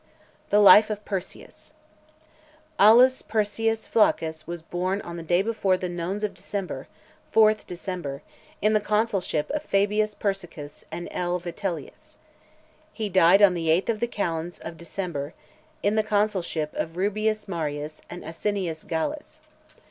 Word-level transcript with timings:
THE 0.49 0.57
LIFE 0.59 0.89
OF 0.89 1.05
PERSIUS. 1.05 1.73
AULUS 2.79 3.21
PERSIUS 3.21 3.87
FLACCUS 3.87 4.47
was 4.47 4.63
born 4.63 4.99
the 5.15 5.21
day 5.21 5.43
before 5.43 5.77
the 5.77 5.89
Nones 5.89 6.23
of 6.23 6.33
December 6.33 6.87
[4th 7.31 7.67
Dec.], 7.67 8.21
in 8.63 8.73
the 8.73 8.79
consulship 8.79 9.51
of 9.51 9.61
Fabius 9.61 10.15
Persicus 10.15 10.85
and 10.91 11.07
L. 11.11 11.37
Vitellius. 11.39 12.17
He 12.91 13.09
died 13.09 13.43
on 13.43 13.53
the 13.53 13.69
eighth 13.69 13.89
of 13.91 13.99
the 13.99 14.07
calends 14.07 14.57
of 14.57 14.75
December 14.75 15.33
[24th 15.37 15.53
Nov.] 15.53 15.75
in 15.83 15.95
the 15.97 16.01
consulship 16.03 16.73
of 16.73 16.93
Rubrius 16.95 17.47
Marius 17.47 18.01
and 18.09 18.25
Asinius 18.25 18.83
Gallus. 18.83 19.39